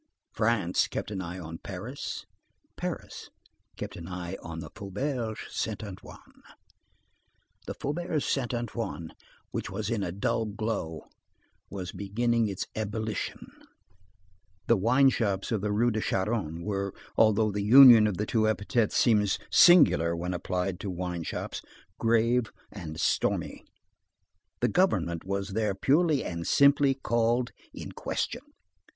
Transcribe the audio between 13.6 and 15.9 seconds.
A Street Orator] The wine shops of the